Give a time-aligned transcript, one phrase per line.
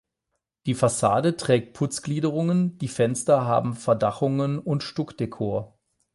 [0.65, 5.77] Die Fassade trägt Putzgliederungen, die Fenster haben Verdachungen und Stuckdekor.